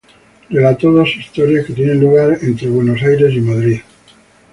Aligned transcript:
Relata 0.49 0.87
dos 0.89 1.15
historias 1.15 1.67
que 1.67 1.73
tienen 1.73 1.99
lugar 1.99 2.35
entre 2.41 2.67
Buenos 2.71 2.99
Aires 3.03 3.35
y 3.35 3.39
Madrid. 3.41 3.81